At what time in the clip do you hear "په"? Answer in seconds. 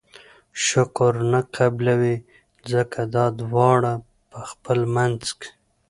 4.31-4.39